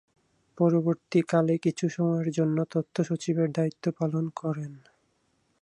পরবর্তীকালে 0.57 1.55
কিছু 1.57 1.85
সময়ের 1.89 2.29
জন্য 2.31 2.57
তথ্য 2.71 2.95
সচিবের 3.03 3.49
দায়িত্ব 3.51 3.85
পালন 3.99 4.25
করেন। 4.35 4.73